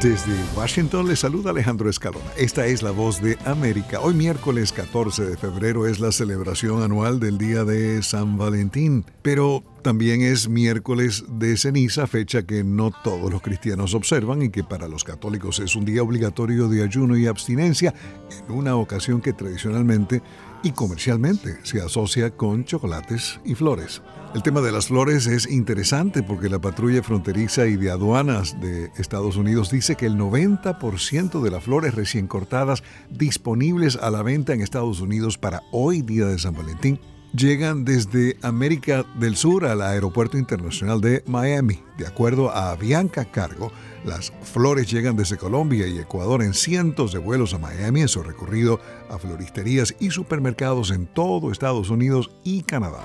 [0.00, 2.30] Desde Washington le saluda Alejandro Escalona.
[2.36, 4.00] Esta es la voz de América.
[4.00, 9.62] Hoy miércoles 14 de febrero es la celebración anual del Día de San Valentín, pero
[9.84, 14.88] también es miércoles de ceniza, fecha que no todos los cristianos observan y que para
[14.88, 17.94] los católicos es un día obligatorio de ayuno y abstinencia
[18.30, 20.22] en una ocasión que tradicionalmente
[20.62, 24.00] y comercialmente se asocia con chocolates y flores.
[24.34, 28.90] El tema de las flores es interesante porque la patrulla fronteriza y de aduanas de
[28.96, 34.54] Estados Unidos dice que el 90% de las flores recién cortadas disponibles a la venta
[34.54, 36.98] en Estados Unidos para hoy día de San Valentín
[37.36, 41.82] llegan desde América del Sur al Aeropuerto Internacional de Miami.
[41.98, 43.72] De acuerdo a Bianca Cargo,
[44.04, 48.22] las flores llegan desde Colombia y Ecuador en cientos de vuelos a Miami en su
[48.22, 53.02] recorrido a floristerías y supermercados en todo Estados Unidos y Canadá.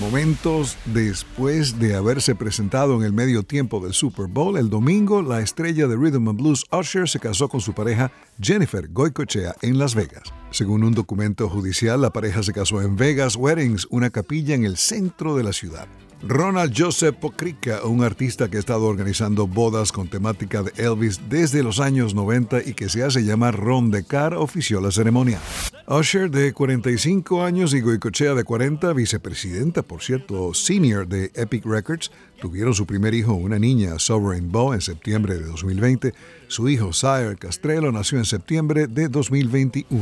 [0.00, 5.40] Momentos después de haberse presentado en el medio tiempo del Super Bowl, el domingo la
[5.40, 8.10] estrella de Rhythm and Blues Usher se casó con su pareja
[8.40, 10.32] Jennifer Goicochea en Las Vegas.
[10.50, 14.76] Según un documento judicial, la pareja se casó en Vegas Weddings, una capilla en el
[14.76, 15.86] centro de la ciudad.
[16.22, 21.62] Ronald Joseph Pokrica, un artista que ha estado organizando bodas con temática de Elvis desde
[21.62, 25.40] los años 90 y que se hace llamar Ron de Car, ofició la ceremonia.
[25.88, 32.12] Usher, de 45 años, y Goicochea, de 40, vicepresidenta, por cierto, senior de Epic Records,
[32.40, 36.12] tuvieron su primer hijo, una niña, Sovereign Bow, en septiembre de 2020.
[36.48, 40.00] Su hijo, Sire Castrelo, nació en septiembre de 2021.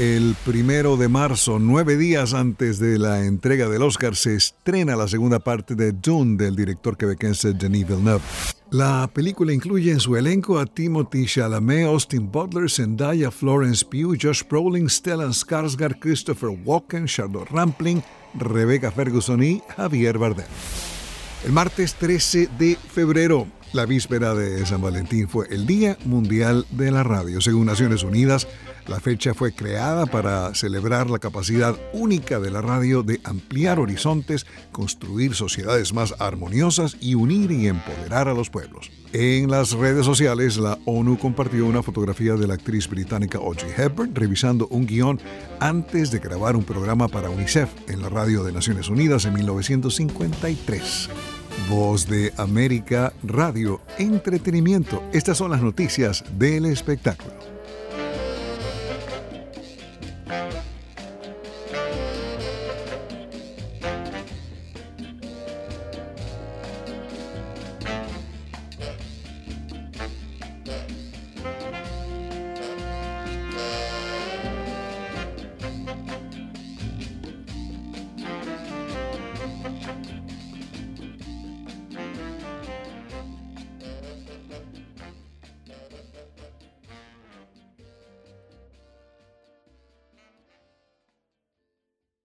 [0.00, 5.06] El primero de marzo, nueve días antes de la entrega del Oscar, se estrena la
[5.06, 8.22] segunda parte de Dune del director quebequense Denis Villeneuve.
[8.70, 14.42] La película incluye en su elenco a Timothy Chalamet, Austin Butler, Zendaya, Florence Pugh, Josh
[14.48, 20.46] Brolin, Stellan Skarsgård, Christopher Walken, Charlotte Rampling, Rebecca Ferguson y Javier Bardem.
[21.44, 26.90] El martes 13 de febrero, la víspera de San Valentín, fue el Día Mundial de
[26.90, 27.40] la Radio.
[27.40, 28.46] Según Naciones Unidas,
[28.86, 34.46] la fecha fue creada para celebrar la capacidad única de la radio de ampliar horizontes,
[34.72, 38.90] construir sociedades más armoniosas y unir y empoderar a los pueblos.
[39.12, 44.14] En las redes sociales, la ONU compartió una fotografía de la actriz británica Audrey Hepburn
[44.14, 45.20] revisando un guion
[45.58, 51.39] antes de grabar un programa para UNICEF en la radio de Naciones Unidas en 1953.
[51.68, 55.02] Voz de América Radio Entretenimiento.
[55.12, 57.39] Estas son las noticias del espectáculo.